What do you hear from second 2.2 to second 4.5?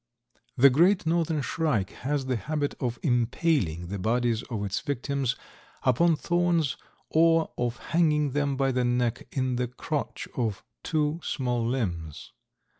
the habit of impaling the bodies